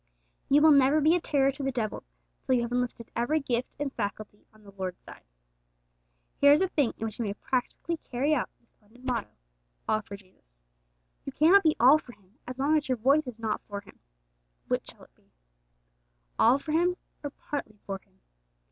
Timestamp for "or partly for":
17.23-17.99